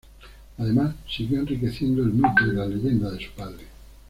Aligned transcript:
Además, 0.57 0.95
siguió 1.07 1.41
enriqueciendo 1.41 2.01
el 2.01 2.11
mito 2.11 2.47
y 2.47 2.55
la 2.55 2.65
leyenda 2.65 3.11
de 3.11 3.23
su 3.23 3.29
padre. 3.33 3.65